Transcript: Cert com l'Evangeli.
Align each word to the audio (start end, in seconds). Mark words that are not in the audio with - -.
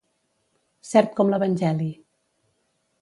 Cert 0.91 1.13
com 1.19 1.33
l'Evangeli. 1.33 1.91